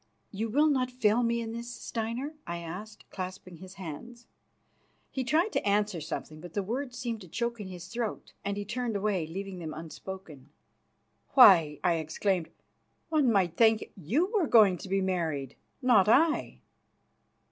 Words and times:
"You 0.31 0.49
will 0.49 0.65
not 0.65 0.89
fail 0.89 1.21
me 1.21 1.41
in 1.41 1.51
this, 1.51 1.69
Steinar?" 1.71 2.33
I 2.47 2.65
said, 2.85 3.03
clasping 3.11 3.57
his 3.57 3.75
hand. 3.75 4.25
He 5.11 5.23
tried 5.23 5.51
to 5.51 5.63
answer 5.63 6.01
something, 6.01 6.41
but 6.41 6.55
the 6.55 6.63
words 6.63 6.97
seemed 6.97 7.21
to 7.21 7.27
choke 7.27 7.59
in 7.61 7.67
his 7.67 7.85
throat 7.87 8.33
and 8.43 8.57
he 8.57 8.65
turned 8.65 8.95
away, 8.95 9.27
leaving 9.27 9.59
them 9.59 9.75
unspoken. 9.75 10.49
"Why," 11.35 11.79
I 11.83 11.97
exclaimed, 11.97 12.49
"one 13.09 13.31
might 13.31 13.55
think 13.55 13.91
you 13.95 14.25
were 14.33 14.47
going 14.47 14.77
to 14.79 14.89
be 14.89 15.01
married, 15.01 15.55
not 15.83 16.09
I." 16.09 16.61